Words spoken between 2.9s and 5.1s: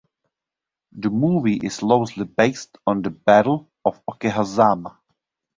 The Battle of Okehazama.